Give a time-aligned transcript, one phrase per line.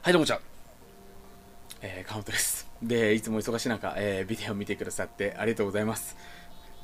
[0.00, 0.38] はい、どうもこん。
[1.82, 2.68] えー、カウントです。
[2.80, 6.16] で、いつも忙しい中、えービデオを見てくださってありがとうございます。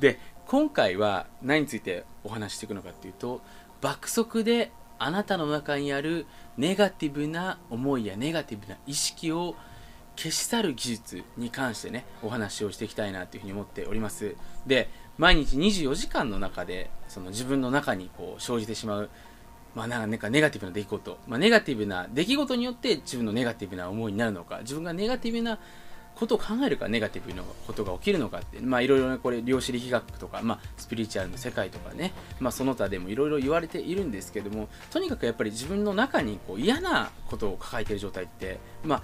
[0.00, 0.18] で、
[0.48, 3.40] 今回は何についてお話ししていくのかっていうと、
[3.80, 6.26] 爆速であなたの中にある
[6.59, 9.54] ネガティブな思いやネガティブな意識を
[10.16, 14.35] 消し去る技術に関してね、お話をしていきたいなというふうに思っております。
[14.66, 19.10] で、毎日24時間の中で、その自分の中にこう生じてしまう
[19.74, 24.58] まあ、なんかネガティブな出来事、まあ、ネガティブな出来事によって自分のネガティブな思いになるのか。
[24.60, 25.58] 自分がネガティブな
[26.14, 28.60] ことを考えるかネガティブなことが起きるのかって。
[28.60, 39.02] まあいろいろなこれ量子力学とか、まあ、スピリチュアルの世界とかね、まあ、その他でもいろいろ言われているんですけどもとにかくやっぱり自分の中にこう嫌なことを抱えている状態ってまあ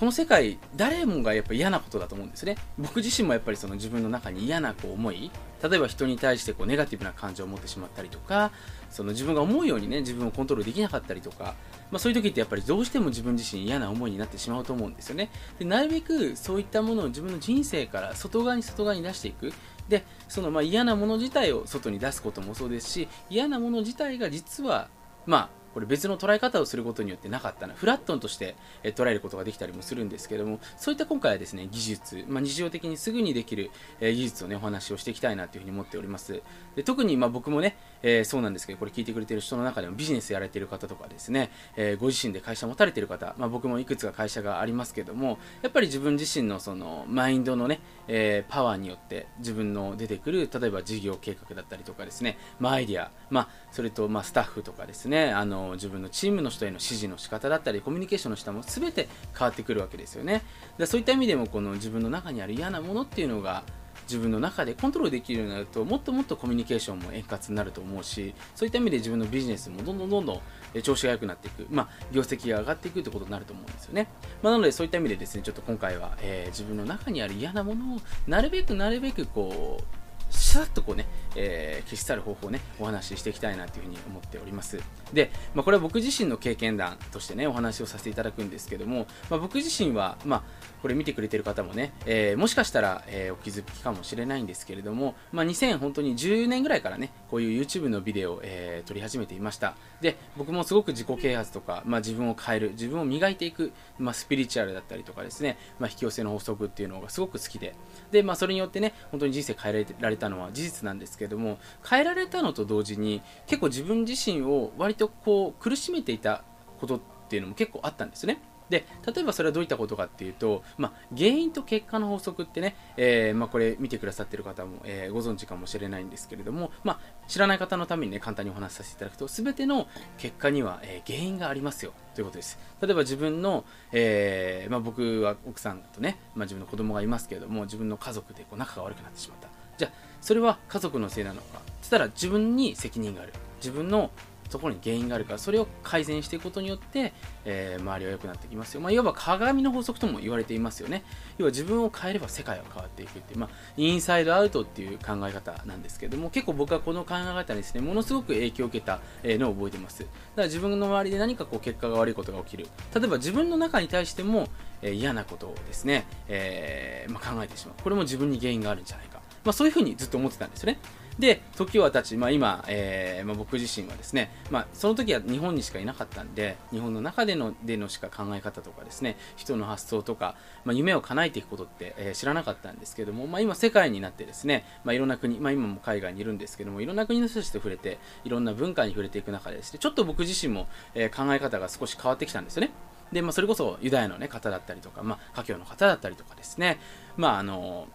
[0.00, 2.56] この世界誰もがやっぱ嫌なことだと思うんですね。
[2.78, 5.30] 僕自身もやっぱりその自分の中に嫌なこう思い
[5.62, 8.50] 例えば人に対してこうネガティブな感情を持ってしまったりとか
[8.88, 11.54] その自分が思うようにね自分をコントロールできなかったりとか、
[11.90, 15.28] まあ、そういう時ってやっぱりどうしても自分自身嫌な思いになってしまうと思うんですよね。
[15.58, 19.52] でなるべくそういったものを自分の人生から外側に外側に出していく。
[19.90, 24.88] でそのまあ嫌なもの自体を外に出すこともそうですし嫌なもの自体が実は
[25.26, 36.42] まあこれ別の捉え方をすることによってなかったなフラットンとして捉えることができたりもするんですけどもそういった今回はですね技術、まあ、日常的にすぐにできる、技術をねお話をしていきたいなというふうに思っております。
[36.76, 60.42] で特にまあ僕もね、えーそうなんですけどこれ聞いてくれてる人の中でもビジネスやられてる方とかですね、えーご自身で会社持たれてる方、まあ、僕もいくつか会社がありますけどもやっぱり自分自身のそのマインドのね、えーパワーによって自分の出てくる例えば事業計画だったりとかですね、まあ、アイディア、まあ、それとまあスタッフとかですねあの自分のチームの人への指示の仕方だったりコミュニケーションの仕方も全て変わってくるわけですよね。
[60.78, 63.62] でそういった意味でもこの自分の中にある嫌なものっていうのが
[64.10, 74.08] 自分の中でコントロールできるようになるともっともっとコミュニケーションも円滑になると思うしそういった意味で自分のビジネスもどんどんどんどん調子が良くなっていく、まあ、業績が上がっていくということになると思うんですよね、
[74.42, 79.99] まあ、なのでそういった意味でですねちょっと今回は、えー自分の中にある嫌なものをなるべくなるべくこう
[80.30, 84.78] シャッとこうね、えー消し去る方法をね、お話ししていきたいなというふうに思っております。
[85.12, 90.42] で、まあ、これは僕自身の経験談としてね、お話をさせていただくんですけども、まあ、僕自身は、まあ、
[90.82, 99.74] これ見てくれてる方もね、えーもしかしたら、えーお気づきかもしれないんですけれども、まあ、2000本当に10年ぐらいからね、こういう YouTube のビデオを、えー撮り始めていました。
[100.00, 107.74] で、僕もすごく自己啓発とか、まあ、自分を変える、自分を磨いていく、まあ、スピリチュアルだったりとかですね、まあ、引き寄せの法則っていうのがすごく好きで、
[108.10, 111.58] で、まあ、それによってね、本当に人生変えられたのは事実なんですけども、
[111.88, 116.44] 変えられたのと同時に、結構自分自身を割とこう苦しめていた
[116.80, 118.40] ことっていうのも結構あったんですね。
[118.70, 129.88] で例えばそれはどういったことかっていうと、まあ、原因と結果の法則ってね、えーまあ、これ見てくださってる方も、えーご存知かもしれないんですけれども、まあ、知らない方のためにね簡単にお話しさせていただくと全ての
[130.18, 139.48] 結果には、えー原因がありますよということです例えば自分の、えま、僕は奥さんとね、ま、自分の子供がいますけれども自分の家族でこう仲が悪くなってしまった
[139.80, 141.60] じゃあそれは家族のせいなのか。
[141.80, 143.32] つったら自分に責任がある。
[143.56, 144.10] 自分の
[144.50, 147.12] ところに原因があるからそれを改善していくことによって、
[147.44, 151.04] えー周りは良くなってきますよ、まあ、いわば鏡の法則とも言われていますよね。
[151.38, 160.00] 要は自分を変えれば世界は変わっていくっていう、まあ、インサイドアウトっていう考え方なんですけども結構僕はこの考え方にですねものすごく影響を受けたのを覚えてます。
[160.00, 162.66] だから自分の周りで何かこう結果が悪いことが起きる。
[162.92, 164.48] 例えば自分の中に対しても、
[164.82, 167.82] えー嫌なことをですね、えーまあ、考えてしまう。
[167.82, 170.78] これも自分に原因があるんじゃないか、まあ、そういうふうにずっと思ってたんですよね。
[171.18, 180.34] で時は経ち、まあ、今、えーまあ、僕自身はですね、まあ、その時は日本にしかいなかったんで日本の中でのでのしか考え方とかですね人の発想とか、
[180.64, 192.70] まあ、夢を叶えていくことって、えー知らなかったんですけども、まあ、今世界になってですね、まあ、いろんな国、まあ、今も海外にいるんですけどもいろんな国の人たちと触れていろんな文化に触れていく中でですねちょっと僕自身も、えー考え方が少し変わってきたんですよね。
[193.12, 196.78] で、まあ、それこそユダヤの、ね、方だったりとか、まあ、華僑の方だったりとかですね、
[197.16, 197.88] まああの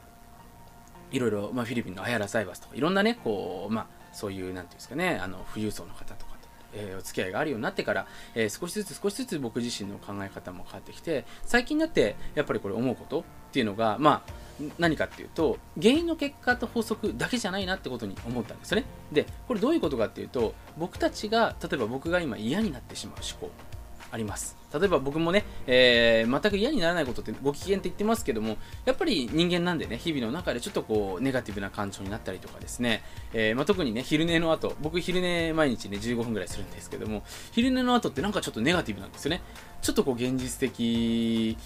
[1.11, 14.45] いろいろ、まあ、フィリピンのアヤラ財閥とかいろんなねこう、まあ、そういうなんていうんですかねあの富裕層の方とかと、えーお付き合いがあるようになってから、えー少しずつ少しずつ僕自身の考え方も変わってきて最近になってやっぱりこれ思うことっていうのがまあ
[14.79, 18.85] 何かっていうと原因の結果と法則だけじゃないなってことに思ったんですよね。
[19.11, 23.74] でこれどういうことかっていうと僕たちが例えば僕が今嫌になってしまう思考。
[24.15, 24.57] あります。
[24.73, 33.03] 例えば僕もね、えー全く嫌にならないことってご機嫌って言ってますけどもやっぱり人間なんでね日々の中でちょっとこうネガティブな感情になったりとかですね、
[33.33, 39.41] えーまあ、特にね昼寝の後僕昼寝毎日ね15分ぐらいするんですけども昼寝の後ってなんかちょっとネガティブなんですよね。
[39.81, 41.57] ちょっとこう現実的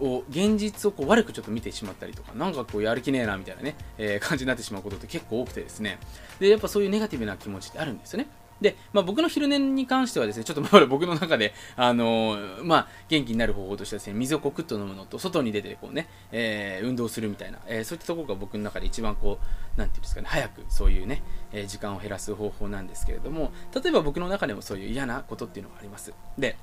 [0.00, 5.98] を現実をこう悪くちょっと見てしまったりとかなんかこうやる気ねえなみたいなね、えー感じになってしまうことって結構多くてですね。
[6.38, 8.26] でやっぱそういうネガティブな気持ちってあるんですよね。
[8.60, 19.38] で、まあ、僕の昼寝に関してはですね、ちょっとまだ僕の中で、あのーまあ、元気になる方法としてはですね、水をこうクッと飲むのと、外に出てこうね、えー運動するみたいな、えーそういったところが僕の中で一番こ
[19.76, 21.22] う、なんていうんですかね、早くそういうね、
[21.52, 26.12] えー時間を減らす方法なんですけれども、例えば僕の中でもそういう嫌なことっていうのがあります。
[26.38, 26.56] で、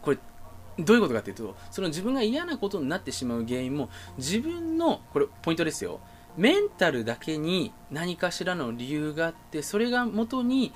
[0.00, 0.18] これ、
[0.78, 6.00] どういうことかというと、その自分が嫌なことになってしまう原因も、自分の、これポイントですよ、
[6.36, 10.72] メンタルだけに何かしらの理由があって、それが元に、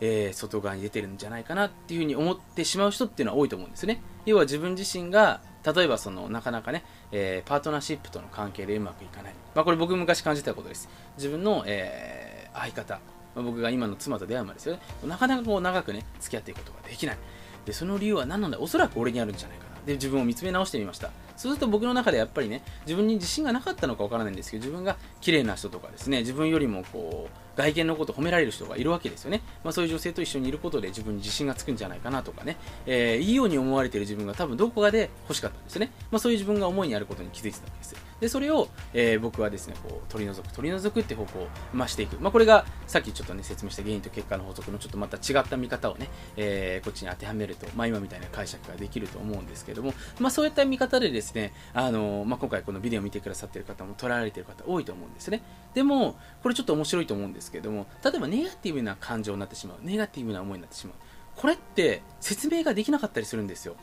[0.00, 4.02] えー外側に出てるんじゃないかなっていうふうに思ってしまう人っていうのは多いと思うんですね。
[4.26, 9.34] 要は自分自身が、例えばそのなかなかね、えーパートナーシップとの関係でうまくいかない。
[9.54, 10.88] まあこれ僕昔感じたことです。
[11.16, 13.00] 自分の、えー相方、
[13.34, 14.80] まあ僕が今の妻と出会うまでですよね。
[15.06, 17.18] なかなかこう長くね、付き合っていくことができない。
[17.64, 19.86] で、その理由は何なんだおそらく俺にあるんじゃないかな。
[19.86, 21.10] で、自分を見つめ直してみました。
[21.36, 29.42] そうすると僕の中でやっぱりね、自分に自信がなかったのかわからないんですけど、自分が綺麗な人とかですね、自分よりもこう、外見のこと褒められる人がいるわけですよね。
[29.64, 32.56] まあそういう女性と一緒にいることで自分に自信がつくんじゃないかなとかね、
[32.86, 35.90] えーいいように思われている自分が多分どこかで欲しかったんですね。
[36.10, 37.96] まあそういう自分が思いにあることに気づいてたわけです。
[38.20, 42.18] で、それを、えー僕はですね、こう、取り除く、取り除くって方向を増していく。
[42.20, 55.42] まあこれがさっきちょっとね、説明した原因と結果の法則のちょっとまた違った見方をね、えーこっちに当てはめると、まあ今みたいな解釈ができると思うんですけども、まあそういった見方でですね、あのまあ今回このビデオを見てくださっている方も捉えられている方多いと思うんですね。
[55.74, 60.96] でも、これちょっと面白いと思うんですですけども、例えばネガティブな感情になってしまう、ネガティブな思いになってしまう。
[61.34, 63.74] これって説明ができなかったりするんですよ。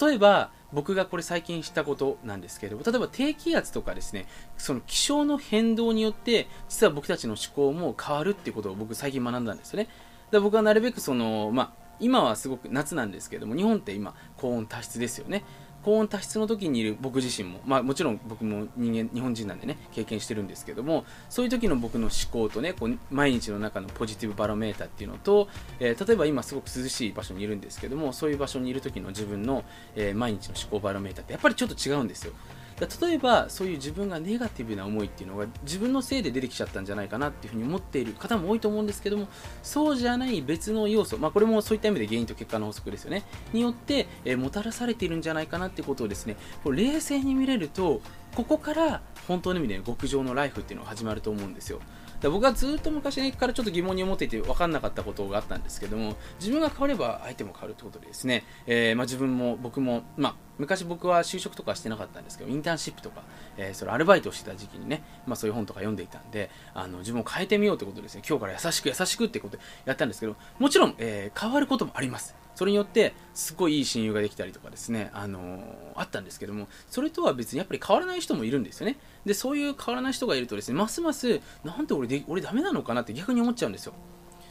[0.00, 4.26] 例えば、僕がこれ最近知ったことなんですけれども、例えば低気圧とかですね、
[4.58, 9.84] その気象の変動によって、実は僕たちの思考も変わるっていうことを僕最近学んだんですよね。
[9.84, 9.94] だか
[10.32, 15.42] ら僕はなるべくその、まあ、今はすごく夏なんですけども、日本って今、高温多湿ですよね。
[15.84, 25.48] 高温多湿の時にいる僕自身も、まあ、もちろん僕も人間日本人なんでね経験してるんですけどもそういう時の僕の思考とねこう毎日の中のポジティブバロメーターっていうのと、
[25.80, 29.64] えー例えば今すごく涼しい場所にいるんですけどもそういう場所にいる時の自分の、
[29.96, 32.32] えー毎日の思考バロメーターってやっぱりちょっと違うんですよ。
[32.80, 39.28] 例えばそういう自分がネガティブな思いっていうのが自分のせいで出てきちゃったんじゃないかなっていうふうに思っている方も多いと思うんですけども
[39.62, 43.24] そうじゃない別の要素、まあ、これもそういった意味で原因と結果の法則ですよね。
[43.52, 48.00] によって、えーもたらされているんじゃないかなってことをですねこう冷静に見れると
[48.34, 51.80] ここから本当の意味で極上のライフっていうのが始まると思うんですよ。
[52.20, 63.22] だ僕はずっと昔からちょっと疑問に思っていて分かんなかったことがあったんですけども自分が変われば相手も変わるってことでですね、えーまあ、自分も僕も、まあ、昔僕は就職とかしてなかったんですけどインターンシップとか、
[63.56, 68.22] えーそれアルバイトをしてた時期にね、まあ、そういう本とか読んでいたんであの自分を変えてみようってことですね。
[68.28, 72.34] 今日から優しく優しくってことでやったんですけどもちろん、え変わることもあります。
[72.58, 75.62] それによってすごいいい親友ができたりとかですね、あのー
[75.94, 78.96] あったんですけどもそれとは別にやっぱり変わらない人もいるんですよね。
[79.24, 83.92] でそういう変わらない人がいるとですねますますなんで俺で俺ダメなのかなって逆に思っちゃうんですよ。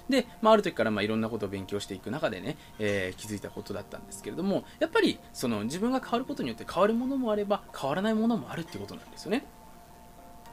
[0.07, 9.45] で、まあ、ある時からまあいろんなことを勉強していく中でね、えー気づいたことだったんですけれどもやっぱりその自分が変わることによって変わるものもあれば変わらないものもあるってことなんですよね。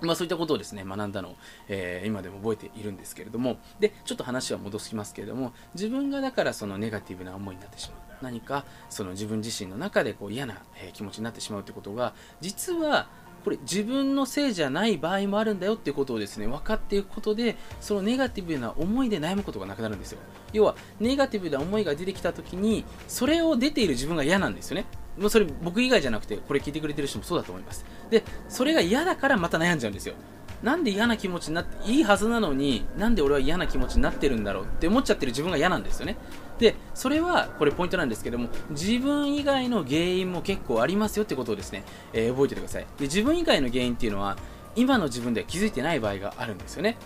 [0.06, 1.36] まあ、そういったことをですね学んだのを、
[1.68, 7.98] えー今でも覚えているんですけれどもでちょっと話は戻しますけれども自分がだからそのネガティブな思いになってしまう。
[8.22, 13.08] 何かその自分自身の中でこう嫌な、えー気持ちになってしまうということが実は
[13.44, 20.18] これ自分のせいじゃない場合もあるんだよっていうことをですね分かっていくことでそのネガティブな思いで悩むことがなくなるんですよ。
[20.52, 24.86] 要はネガティブな思いが出てきた時にそれを出ている自分が嫌なんですよね。
[25.18, 27.84] もうそれ僕以外じゃなくてこれ聞いてくれてる人もそうだと思います。
[28.10, 30.14] でそれが嫌だからまた悩んじゃうんですよ。
[30.62, 36.16] なんで嫌な気持ちになっていいはずなのになんで俺は嫌な気持ちになってるんだろうって思っちゃってる自分が嫌なんですよね。
[36.58, 42.86] でそれはこれポイントなんですけども自分以外の原因も結構ありますよってことをですね、えー覚えててください。
[42.98, 44.36] で自分以外の原因っていうのは
[44.76, 46.96] 今の自分では気づいてない場合があるんですよね。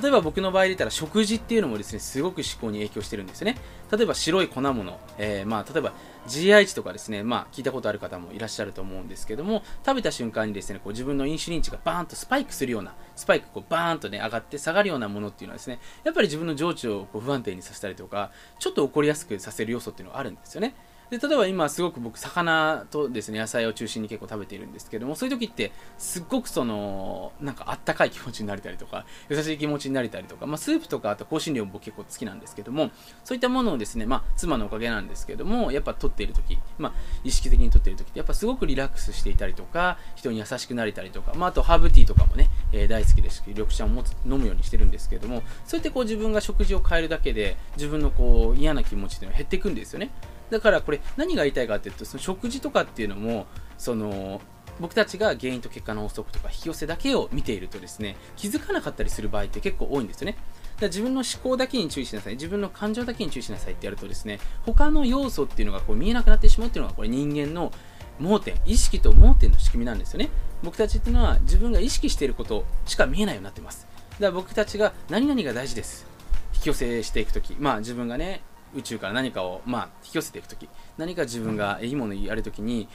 [0.00, 3.56] 例えば僕の場合で言ったら食事っていうのもですね、すごく思考に影響してるんですよね。
[3.90, 5.92] 例えば白い粉物、えー、まあ、例えば
[6.26, 20.74] GI 値とかですね、まあ、聞いたことある方もいらっしゃると思うんですけども、食べた瞬間にですね、こう自分のインシュリン値がバーンとスパイクするような、スパイクこうバーンとね、上がって下がるようなものっていうのはですね、やっぱり自分の情緒をこう不安定にさせたりとか、ちょっと起こりやすくさせる要素っていうのがあるんですよね。
[21.10, 32.90] で例えば今すごく僕魚とですね野菜を中心に結構食べているんですけどもそういう時ってすっごくそのなんかあったかい気持ちになれたりとか優しい気持ちになれたりとか、まあ、スープとかあと香辛料も僕結構好きなんですけども
[33.24, 50.10] そういったものをですねまあ妻のおかげなんですけどもやっぱ取っている時まあ意識的に取っている時ってやっぱすごくリラックスしていたりとか人に優しくなれたりとかまああとハーブティーとかもね、えー、大好きですし緑茶を持つ飲むようにしてるんですけどもそうやってこう自分が食事を変えるだけで自分のこう嫌な気持ちっていうのは減っていくんですよね。
[50.50, 53.46] だからこれ何が言いたいかっていうとその食事とかっていうのも
[53.78, 54.40] その
[54.80, 60.36] 僕たちが原因と結果の法則とか引き寄せだけを見ているとですね気づかなかったりする場合って結構多いんですよね。
[60.80, 62.34] だ自分の思考だけに注意しなさい。
[62.34, 67.72] 自分の感情だけに注意しなさいってやるとですね他の要素っていうのがこう見えなくなってしまうっていうのがこれ人間の
[68.18, 70.28] 盲点意識と盲点の仕組みなんですよね。
[70.62, 73.86] 僕たちっていうのは自分が意識していることしか見えないようになってます。
[74.12, 76.06] だから僕たちが何々が大事です。
[76.54, 78.42] 引き寄せしていくときまあ自分がね
[78.76, 80.68] 宇宙から何かを、まあ、引き寄せていくとき
[80.98, 82.88] 何か自分がいいものをやるときに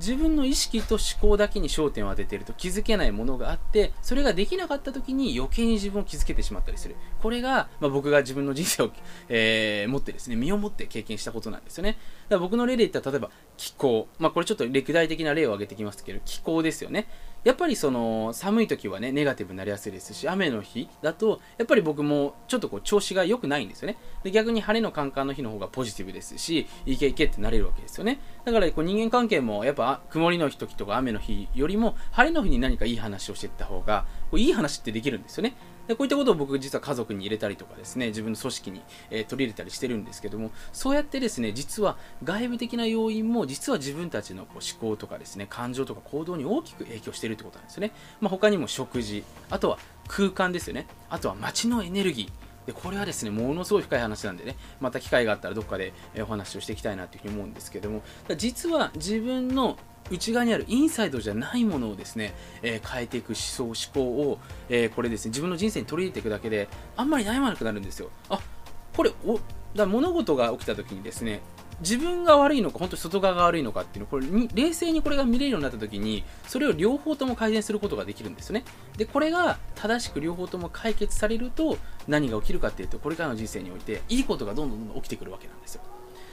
[0.00, 6.96] 自分の意識と思考だけに焦点を当てていると気づけないものがあってそれができなかった時に余計に自分を気づけてしまったりする。
[7.20, 8.90] これが、まあ、僕が自分の人生を、
[9.28, 11.92] えー、持ってですね身をもって経験したことなんですよね。
[11.92, 17.08] だから僕の例で言ったら例えば気候、まあ、これちょっと歴代的な例を挙げてきますけど気候ですよね。
[17.44, 23.96] やっぱりその寒い時はねネガティブになりやすいですし雨の日だとやっぱり僕もちょっとこう調子が良くないんですよね。
[24.22, 28.20] で逆に晴れのカンカンの日の方がポジティブですしいけいけってなれるわけですよね。
[28.44, 35.54] だからこう人間関係もやっぱ曇りの日時とか雨の日よりも晴れの日に何かいい話をしていった方がこういい話ってできるんですよね。
[35.88, 50.86] でこういったことを僕実は家族に入れたりとかですね自分の組織に、えー、取り入れたりしてるんですけどもそうやってですね実は外部的な要因も実は自分たちのこう思考とかですね感情とか行動に大きく影響してるってことなんですね、まあ、他にも食事あとは空間ですよね。
[51.10, 52.48] あとは街のエネルギー。
[52.66, 58.02] でこれはですねものすごい深い話なんでねまた機会があったらどっかでお話をしていきたいなというふに思うんですけども
[58.36, 59.78] 実は自分の
[60.10, 64.38] 内側にあるインサイドじゃないものをですね、えー、変えていく思想、思考を、
[64.68, 68.10] えー、これですね、自分の人生に取り入れていくだけで、あんまり悩まなくなるんですよ。
[68.28, 68.40] あ、
[68.96, 69.38] これ、お、
[69.74, 71.40] だ物事が起きた時にですね、
[71.80, 78.64] 自分が悪いのか、本当に外側が悪いのかっていうのこれに、冷静にこれが見れるようになった時に、それを両方とも改善することができるんですよね。
[78.96, 85.82] で、これが正しく両方とも解決されると、何が起きるかっていうと、これからの人生において、いいことがどんどんどんどん起きてくるわけなんですよ。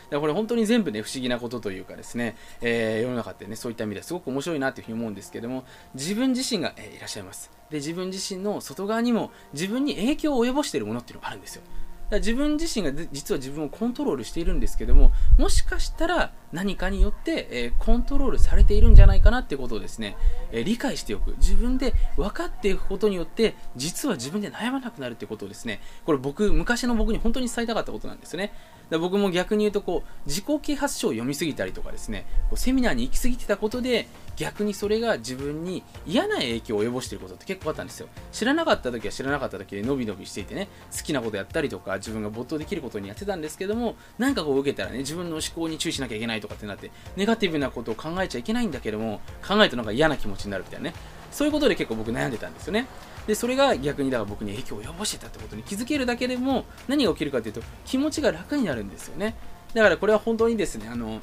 [0.09, 7.51] だこれ本当に全部ね、不思議なことというかですね、えー、世の中ってね、そういった意味ですごく面白いなというふうに思うんですけども、自分自身が、えー、いらっしゃいます。
[7.69, 11.63] で、自分自身の外側にも自分に影響を及ぼしているものっていうのがあるんですよ。
[12.09, 20.15] だ自分自身が実は自分をコントロールしているんですけども、もしかしたら何かによって、えー、コントロールされているんじゃないかなってことをですね、
[20.51, 21.35] えー、理解しておく。
[21.37, 28.53] 自分で分かっていくことによって、実は自分で悩まなくなるってことをですね、これ僕、昔の僕に本当に伝えたかったことなんですね。
[28.89, 38.07] で僕も逆に言うとこう自己啓発書を読みすぎたりとかですねこうセミナーに行き過ぎてたことで逆にそれが自分に嫌な影響を及ぼしていることって結構あったんですよ。
[38.31, 50.95] 知らなかった時は知らなかった時で伸び伸びしていてね好きなことやったりとか自分が没頭できることにやってたんですけども何かこう受けたらね自分の思考に注意しなきゃいけないとかってなってネガティブなことを考えちゃいけないんだけども考えるとなんか嫌な気持ちになるみたいなね。
[51.35, 52.87] そういうことで結構僕悩んでたんですよね。
[53.27, 59.35] でそれが逆にだから僕に影響を及ぼしてたってことに気づけるだけでも何が起きるかというと気持ちが楽になるんですよね。
[59.73, 61.19] だからこれは本当にですねあの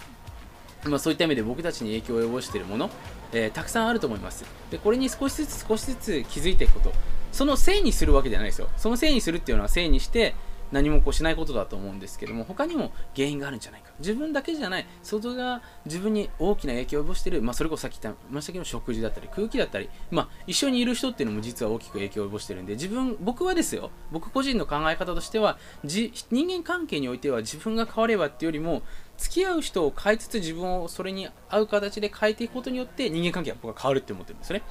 [0.84, 2.90] まあ、そういった意味で僕たちに影響を及ぼしているもの、
[3.32, 4.44] えー、たくさんあると思います。
[4.70, 6.92] でこれに少しずつ少しずつ気づいていくこと。
[7.30, 8.68] そのせいにするわけじゃないですよ。
[8.76, 10.34] そのせいにするっていうのはせいにして
[10.72, 13.90] 何もこうしないことだと思うんですけども他にも原因があるんじゃないか。
[13.98, 14.86] 自分だけじゃない。
[15.02, 23.90] 外が自分に大きな影響を及ぼしている、まあ、それこそさっき言った先の食事だったり空気だったり、まあ、一緒にいる人っていうのも実は大きく影響を及ぼしているんで自分僕はですよ。
[24.10, 28.82] 僕個人の考え方としては人間関係においては自分が変わればっていうよりも
[29.18, 34.62] 付き合う人を変えつつ自分をそれに合う形で変えていくことによって人間関係は僕は変わるって思ってるんですよね。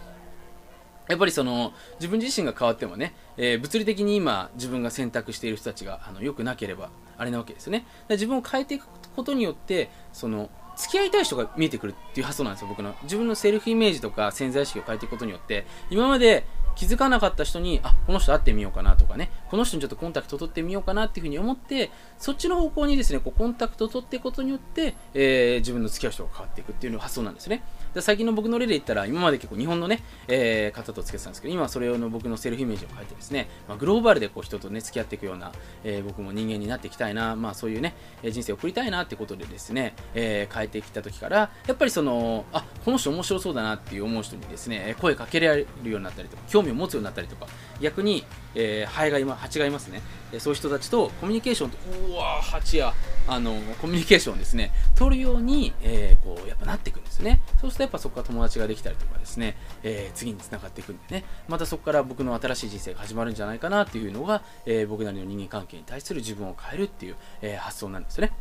[1.11, 7.85] やっぱりその自分自身が変わってもね、えー、物理的に今自分が選択している人たちがあの良くなければあれなわけですよね。
[8.09, 12.95] 自分を変えていくことによってその付き合いたい人が見えてくるっていう発想なんですよ、僕の。
[13.03, 27.63] 自分のセルフイメージとか潜在意識を変えていくことによって、今まで気づかなかった人にあこの人会ってみようかなとかねこの人にちょっとコンタクト取ってみようかなっていうふうに思ってそっちの方向にですねこうコンタクト取っていくことによって、えー自分の付き合う人が変わっていくっていうの発想なんですね。
[27.93, 35.51] で最近の僕の例で言ったら今まで結構日本のね、えー方と付き合ってたんですけど今はそれの僕のセルフイメージを変えてですね、まあ、グローバルでこう人とね付き合っていくような、
[35.83, 47.47] えー僕も人間になっていきたいな、まあ、そういうね人生を送りたいなってことでですね、えー変えてきた時からやっぱりそのあこの人面白そうだなっていう思う人にですね声かけられるようになったりとか興味を持つようになったりとか
[47.79, 48.25] 逆に、
[48.55, 50.01] えーハエが今蜂がいますね。
[50.33, 51.77] えーそういう人たちとコミュニケーションと
[52.09, 52.93] うわー蜂や
[53.27, 54.71] あのコミュニケーションですね。
[54.95, 57.41] 取るように、えーこうやっぱなっていくんですよね。
[57.59, 61.23] そうするとやっぱそこから友達ができたりとかですね、えー次につながっていくんでね。
[61.47, 68.33] またそこから僕の新しい人生が始まるんじゃないかなっていうのが、えー僕なりの人間関係に対する自分を変えるっていう、えー発想なんですよね。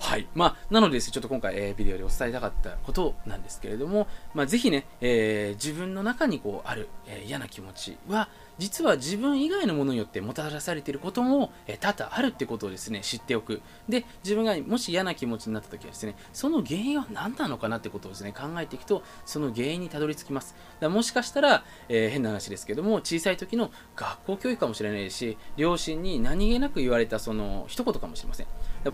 [0.00, 0.26] はい。
[0.34, 8.28] まあ、なのでですね、ちょっと今回、えービデオでお伝えたかったことなんですけれども、まあ、ぜひね、えー自分の中にこうある、えー嫌な気持ちは、
[8.60, 13.62] 実は自分以外のものによってもたらされていることも、え多々あるってことをですね、知っておく。
[13.88, 20.54] で、自分がもし嫌な気持ちになった時はですね、その原因は何なのかなってことをですね、考えていくと、その原因にたどり着きます。
[20.78, 28.46] だもしかしたら、えー変な話ですけども、小さい時の学校教育かもしれないし、両親に何気なく言われたその一言かもしれません。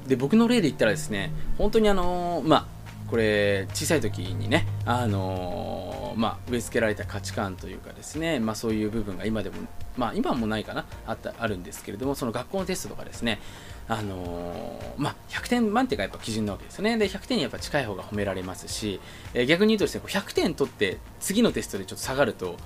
[0.06, 2.75] で僕の例で言ったらですね本当にあのーまあ
[3.08, 9.56] これ小さい時にねあのーまあ植え付けられた価値観というかですねまあそういう部分が今でも
[9.96, 13.38] まあ今もないかなあったあるんですけれどもその学校のテストとかですね
[13.88, 16.96] あのーまあ100点満点がやっぱ基準なわけですよね。
[16.96, 19.00] で100点にやっぱ近い方が褒められますし、
[19.34, 22.56] えー逆に言うとですね100点取って次のテストでちょっと下がると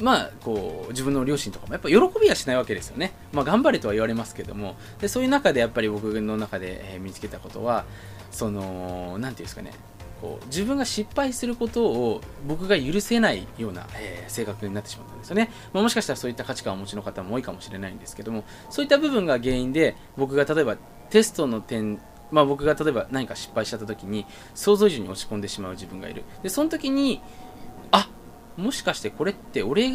[0.00, 4.74] まあ、こう自分の両親とかもやっぱ喜びはしないわけですよね、まあ、頑張れとは言われますけども。
[5.00, 7.84] でそういう中でやっぱり僕の中で、えー身につけたことは
[8.32, 9.72] その何て言うんですかね
[10.20, 20.76] こう自分が失敗することを僕が許せないような、えー性格になってしまったんですよね、まあ、もしかしたらそういった価値観をお持ちの方も多いかもしれないんですけどもそういった部分が原因で僕が例えば
[21.10, 24.24] テストの点まあ、僕が例えば何か失敗しちゃった時に
[24.54, 26.24] 想像以上に落ち込んでしまう自分がいる。
[26.42, 27.20] でその時に
[28.56, 29.90] もしかしてこれって俺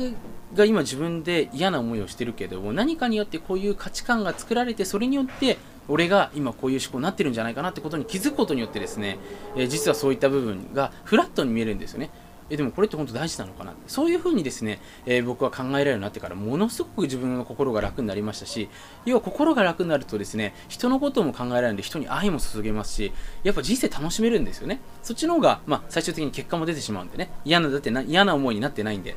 [0.56, 9.18] が今自分で嫌な思いをしてるけども何かによってこういう価値観が作られてそれによって俺が今こういう思考になってるんじゃないかなってことに気づくことによってですね、
[9.56, 12.10] えー実はそういった部分がフラットに見えるんですよね。
[12.50, 18.70] えでもこれって本当大事なのかなそういうふうにですね、えー僕は考えられるようになってからものすごく自分の心が楽になりましたし
[19.06, 23.12] 要は心が楽になるとですね人のことも考えられるんで人に愛も注げますし
[23.44, 24.80] やっぱ人生楽しめるんですよね。
[25.04, 27.30] そっちの方が、まあ、最終的に結果も出てしまうんでね。
[27.46, 29.16] 嫌なだってな嫌な思いになってないんで。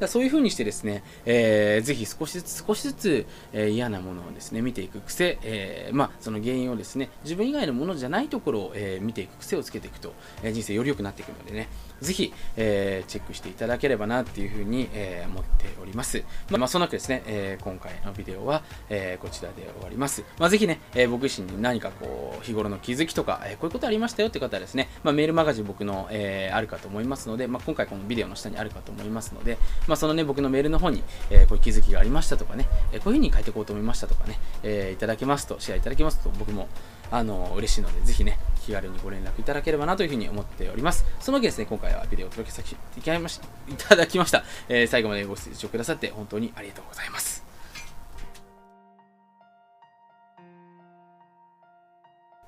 [0.00, 11.68] だそういう風にしてですね、えーぜひ少しずつ少しずつ、えー嫌なものをですね見ていく癖、えーまあ、その原因をですね自分以外のものじゃないところを、えー見ていく癖をつけていくと、え人生より良くなっていくのでね。
[12.02, 16.22] ぜひ、えーチェックしていただければなっていう風に、えー思っております。
[16.50, 20.24] まあ、まあ、そんなわけですね、えー今回のビデオは、えーこちらで終わります。
[20.38, 36.68] まあ、ぜひね、えー僕自身に何かこう日頃の気づきとか、えーこういうことありましたよって方はですね、まあ、メールマガジン僕の、えーあるかと思いますので、まあ、今回このビデオの下にあるかと思いますので、まあ、そのね僕のメールの方に、えーこういう気づきがありましたとかね、えーこういう風に書いていこうと思いましたとかね、えーいただけますとシェアいただけますと僕も
[37.12, 41.04] あの嬉しいのでぜひね気軽にご連絡いただければなというふうに思っております。
[41.20, 43.40] そのわけですね今回はビデオをお届けさせていただきましい
[43.76, 43.96] た。
[43.96, 47.44] だきました、えー最後までご視聴くださって本当にありがとうございます。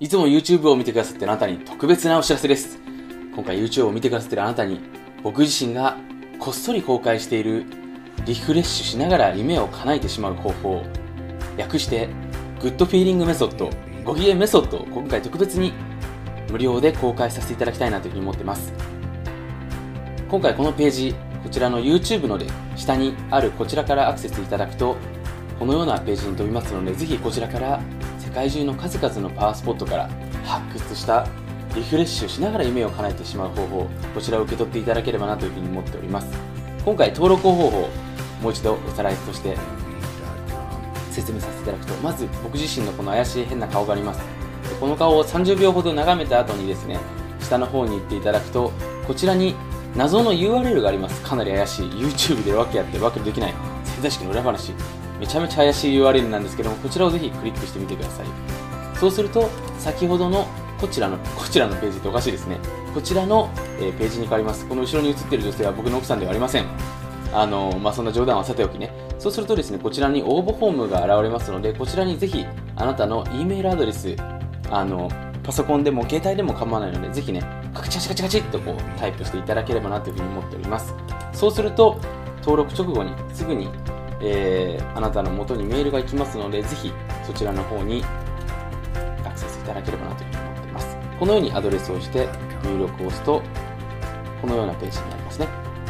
[0.01, 2.79] いつも YouTube を見てくださってるあなたに特別なお知らせです。
[3.35, 4.81] 今回 YouTube を見てくださってるあなたに
[5.23, 5.97] 僕自身が
[6.39, 7.65] こっそり公開している
[8.27, 10.83] リフレッシュしながら夢を叶えてしまう方法。
[11.57, 12.09] 略して
[12.61, 13.71] グッドフィーリングメソッド。
[14.05, 15.73] ご機嫌メソッドを今回特別に
[16.51, 18.71] 無料で公開させていただきたいなというふうに思ってます。
[20.29, 24.97] 今回このページこちらの YouTube ので下にあるこちらからアクセスいただくと
[25.59, 27.81] このようなページに飛びますのでぜひこちらから
[28.19, 30.11] 世界中の数々のパワースポットから
[30.45, 31.27] 発掘した
[31.75, 36.29] リフレッシュしながら夢を叶えてしまう方法こちらを受け取っていただければなというふうに思っております。
[36.85, 37.89] 今回登録方法
[38.43, 39.57] もう一度おさらいとして
[41.15, 44.21] 説明させていただくとまず僕自身のこの怪しい変な顔があります。
[44.81, 46.99] この顔を30秒ほど眺めた後にですね
[47.41, 48.73] 下の方に行っていただくと
[49.07, 49.55] こちらに
[49.95, 51.23] 謎の URL があります。
[51.23, 51.87] かなり怪しい。
[51.91, 53.55] YouTube で訳やってるわけできない。
[53.85, 54.73] 潜在意識の裏話。
[55.21, 58.27] めちゃめちゃ怪しい URL なんですけどもこちらをぜひクリックしてみてください。
[58.99, 59.49] そうすると
[59.79, 60.49] 先ほどの
[60.81, 62.59] こちらのこちらのページっておかしいですね。
[62.93, 63.51] こちらの、
[63.81, 64.67] えページに変わります。
[64.67, 66.67] この後ろに映ってる女性は僕の奥さんではありません。
[67.33, 68.93] あのまあ、そんな冗談はさておきね。
[69.25, 72.45] そうするとですねこちらに応募フォームが現れますのでこちらにぜひ
[72.77, 74.15] あなたの E メールアドレス
[74.69, 75.11] あの
[75.43, 77.41] パソコンでも携帯でも構わないのでぜひね
[77.73, 80.95] カチカチカチカチっとこうタイプしていただければなというふうに思っております。
[81.33, 81.99] そうすると
[82.41, 83.71] 登録直後にすぐに、
[84.21, 86.93] えーあなたの元にメールが行きますのでぜひ
[87.27, 88.05] そちらの方に
[89.25, 90.99] アクセスいただければなというふうに思っています。
[91.19, 92.29] このようにアドレスをして
[92.63, 93.43] 入力を押すと
[94.43, 95.24] このようなページになります。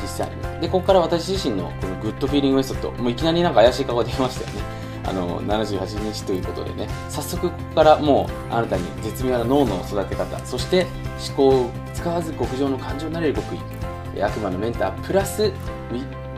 [0.04, 4.62] 実際にでここから私自身のこのグッドフィーリングメソッドもういきなりなんか怪しい顔ができましたよね。
[5.06, 6.88] あの78日ということでね。
[7.08, 10.86] 早速ここからもうあなたに絶妙な脳の育て方そして
[11.28, 13.58] 思考を使わず極上の感情になれる極意。
[14.22, 15.52] 悪魔のメンタープラス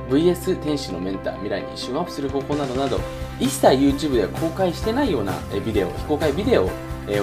[0.08, 3.00] VS 天使のメンター未来に一瞬アップする方法などなど
[3.38, 6.70] 一切 YouTube では公開してないようなビデオ非公開ビデオを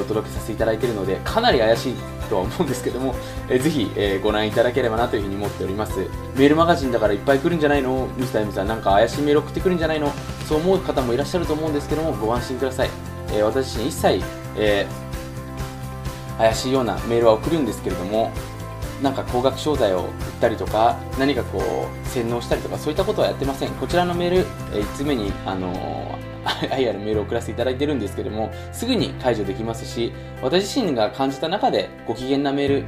[0.02, 3.16] お届けさせていただいているのでかなり怪しいとは思うんですけども、
[3.50, 6.00] えーぜひ、えーご覧いただければなというふうに思っております。
[6.36, 8.08] メールマガジンだからいっぱい来るんじゃないの？
[8.18, 10.12] ミスター M さんなんか怪しいメール送ってくるんじゃないの？
[10.48, 12.90] そう思う方もいらっしゃると思うんですけどもご安心ください、
[13.30, 14.26] えー私自身一切、
[14.58, 18.32] えー怪しいようなメールは送るんですけれども
[19.04, 20.08] なんか高額商材を売っ
[20.42, 23.70] たりとか何かこう洗脳したりとかそういったことはやってません。
[23.74, 24.38] こちらのメール、
[24.74, 26.23] え1つ目にあのー
[26.72, 32.86] IR メールを送らせていただいてるんですけどもすぐに解除できますし私自身が感じた中でご機嫌なメール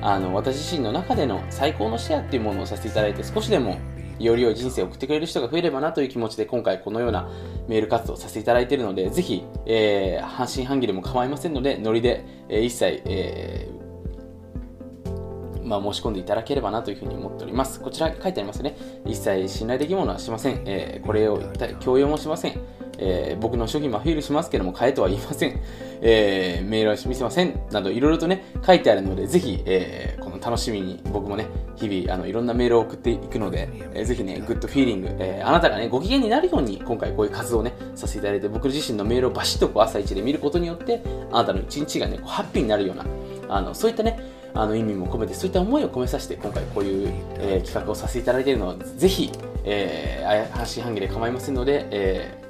[0.00, 3.78] あの私自身の中での最高のシェアっていうものをさせていただいて少しでも
[4.18, 7.28] より良い人生を送ってくれる人が増えればなという気持ちで今回このような
[7.68, 17.80] メール活動をさせていただいているのでぜひ、えー半信半疑でも構いませんのでノリで、えー一切、えーまあ、申し込んでいただければなというふうに思っております。
[17.80, 18.76] こちら書いてありますね。
[19.06, 20.62] 一切信頼できるものはしません。
[20.66, 21.40] えーこれを
[21.80, 22.60] 強要もしません。
[22.98, 25.60] えー僕の主義もアピールしますけども、変えとは言いません。
[26.00, 27.60] えーメールは見せません。
[27.70, 41.02] など、いろいろとね、書いてあるので、ぜひ、えーこの楽しみに僕もね、日々、あの、いろんなメールを送っていくので、えーぜひね、グッドフィーリング、えーあなたがね、ご機嫌になるように、今回こういう活動をね、させていただいて、僕自身のメールをバシッとこう朝一で見ることによって、
[41.32, 43.04] あなたの一日がね、こうハッピーになるような、
[43.48, 44.18] あの、そういったね、
[44.56, 49.32] あの意味も込めてそういった思いを込めさせて今回こういう、えー企画をさせていただいているのでぜひ、
[49.64, 52.43] えー、半信半疑で構いませんので、えー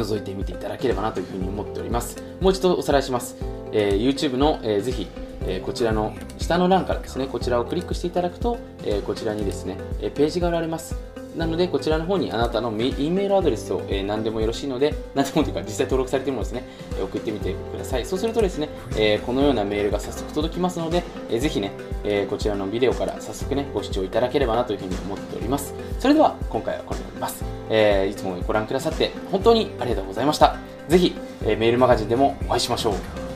[0.00, 2.16] 覗いてみていただければなというふうに思っております。
[2.40, 3.36] もう一度おさらいします、
[3.72, 5.06] えー YouTube の、えーぜひ
[5.46, 10.96] えーこちらの下の欄からですねこちらをクリックしていただくと、えーこちらにですね、えーページが現れます。
[11.36, 16.64] なのでこちらの方にあなたの E メールアドレスを、えー何でもよろしいので 何でもというか実際登録されているものですね、
[16.98, 18.04] えー送ってみてください。
[18.06, 21.70] そうするとですね、えーこのようなメールが早速届きますので、えーぜひね、
[22.04, 25.72] えーこちらのビデオから早速ねご視聴いただければなというふうに思っております。
[26.00, 30.56] それでは今回はこれで終わります、えーいつもご覧くださって本当にありがとうございました。
[30.88, 33.29] ぜひ、えーメールマガジンでもお会いしましょう。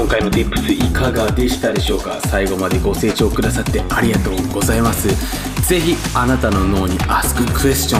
[0.00, 2.18] 今回の Tips いかがでしたでしょうか？
[2.22, 5.08] 最後までご清聴くださってありがとうございます。
[5.68, 7.98] ぜひあなたの脳に Ask Question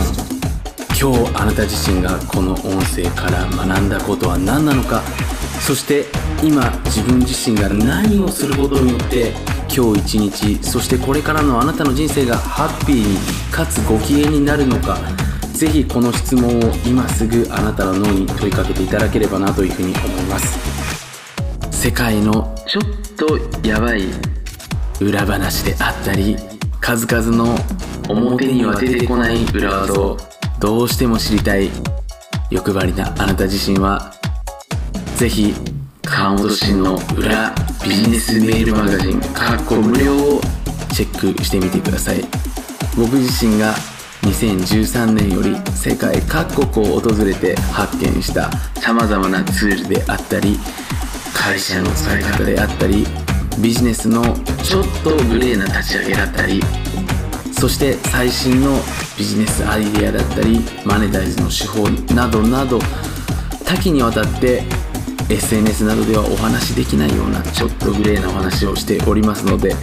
[0.99, 5.03] 今日あなた自身がこの音声から学んだことは何なのか？
[5.61, 6.07] そして
[6.43, 9.35] 今自分自身が何をすることによって
[9.69, 13.19] 今日一日そしてこれからのあなたの人生がハッピーに
[13.53, 14.97] かつご機嫌になるのか？
[15.53, 20.60] ぜひこの質問を今すぐあなたの脳に問いかけていただければなというふうに思います。
[21.81, 22.83] 世界のちょっ
[23.17, 24.03] とやばい
[25.01, 26.37] 裏話であったり
[26.79, 27.57] 数々の
[28.07, 30.19] 表には出てこない裏技を
[30.61, 31.71] どうしても知りたい
[32.51, 34.13] 欲張りなあなた自身は
[35.17, 35.55] ぜひ
[36.03, 40.41] 川本慎の裏ビジネスメールマガジンかっこ無料を
[40.93, 42.23] チェックしてみてください。
[42.95, 43.75] 僕自身が
[44.23, 48.51] 2013年より世界各国を訪れて発見した
[48.83, 50.59] 様々なツールであったり
[51.35, 53.07] 会社の使い方であったり
[53.61, 54.23] ビジネスの
[54.63, 56.61] ちょっとグレーな立ち上げだったり
[57.53, 58.79] そして最新の
[59.19, 62.79] ビジネスアイデアだったりマネタイズの手法などなど
[63.65, 64.63] 多岐にわたって
[65.29, 69.75] SNS などではお話しできないようなちょっとグレーなお話をしておりますので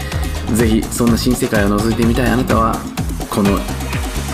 [0.56, 2.76] ぜひそんな新世界を覗いてみたいあなたは
[3.30, 3.52] この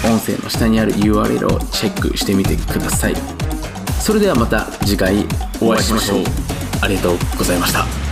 [0.05, 3.15] 音声の下にある URL をチェックしてみてください。
[4.03, 5.25] それではまた次回
[5.61, 6.42] お会いしましょう。
[6.83, 8.02] ありがとうございました。